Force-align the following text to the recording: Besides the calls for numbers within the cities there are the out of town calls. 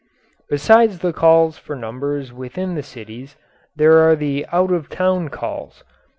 Besides 0.49 0.97
the 0.97 1.13
calls 1.13 1.59
for 1.59 1.75
numbers 1.75 2.33
within 2.33 2.73
the 2.73 2.81
cities 2.81 3.35
there 3.75 3.99
are 3.99 4.15
the 4.15 4.47
out 4.51 4.71
of 4.71 4.89
town 4.89 5.29
calls. 5.29 5.83